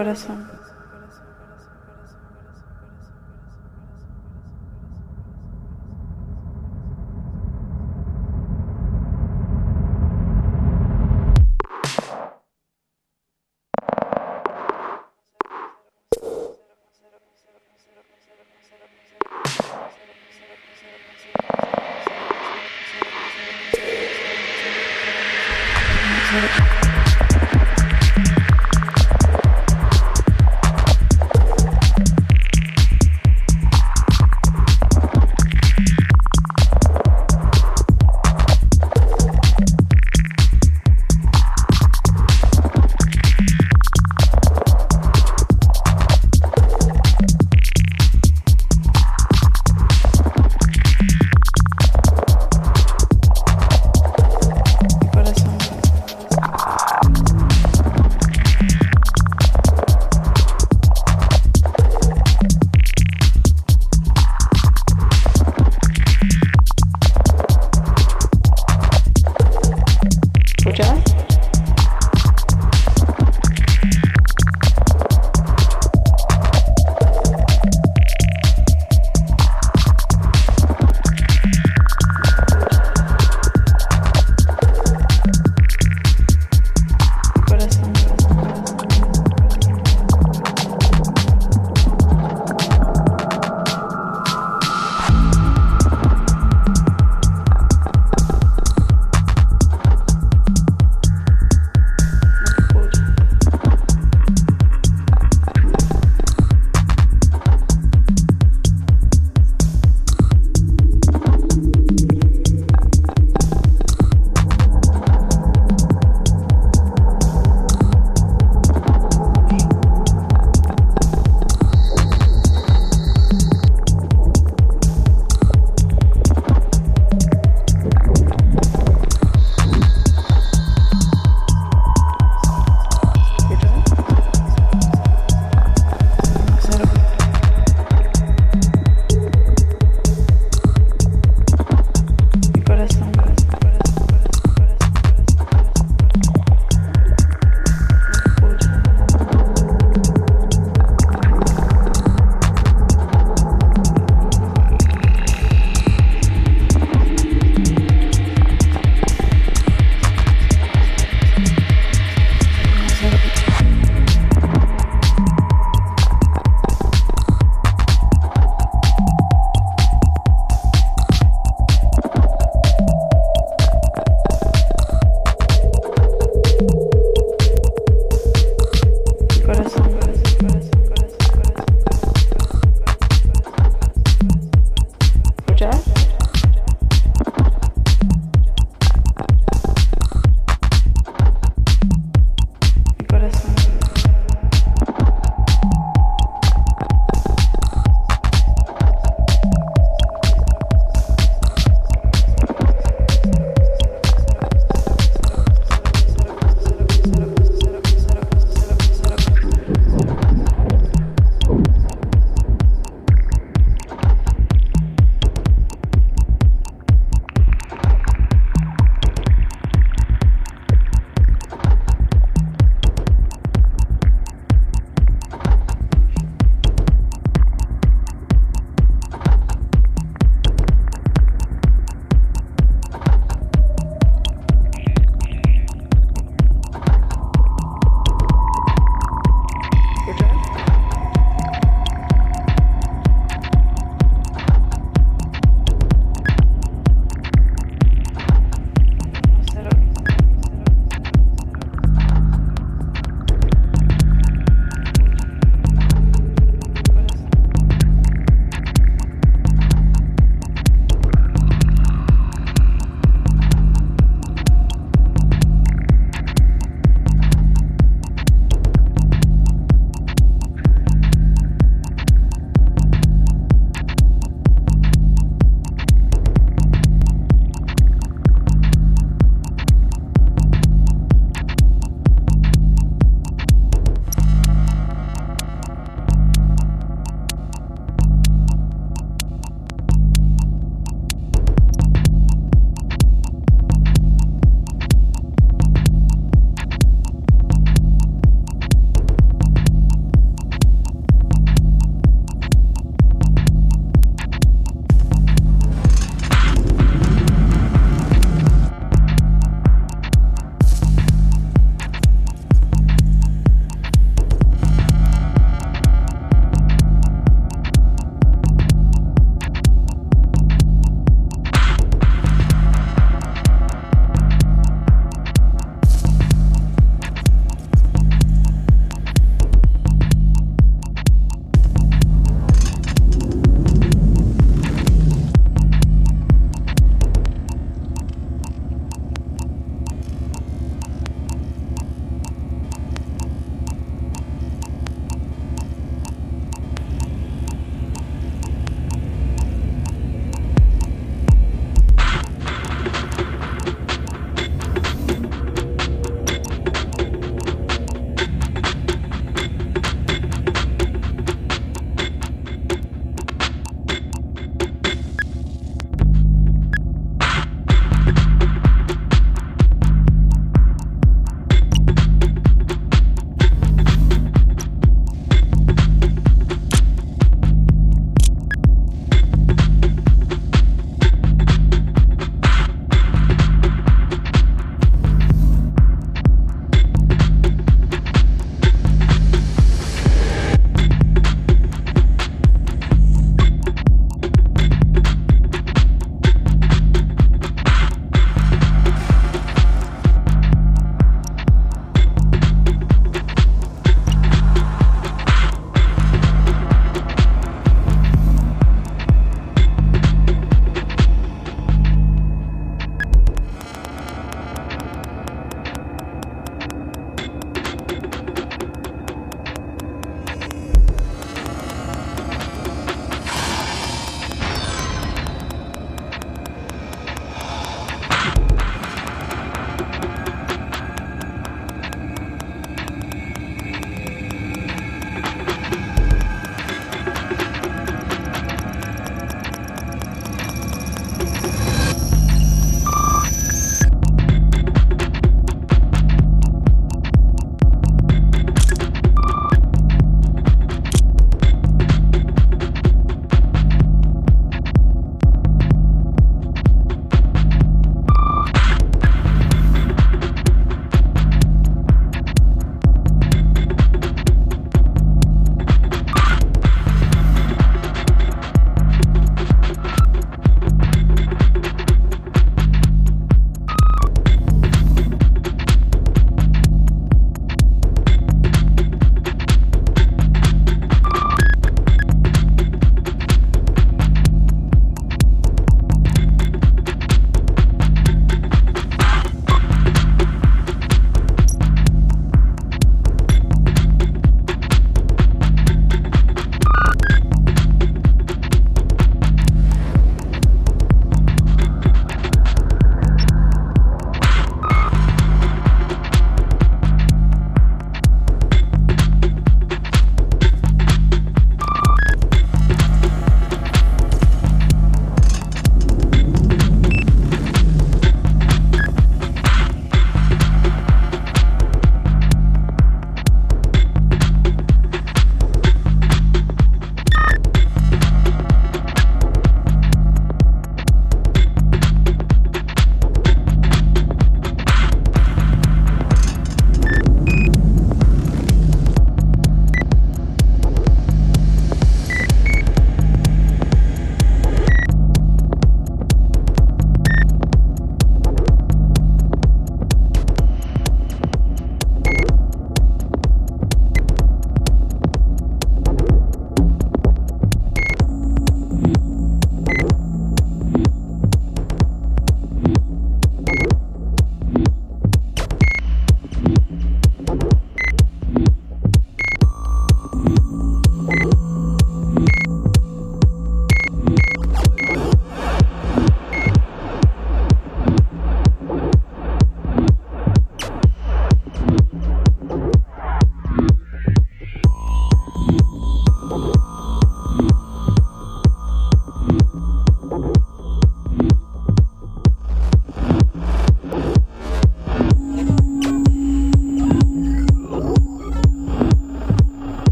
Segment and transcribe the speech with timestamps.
[0.00, 0.49] coração.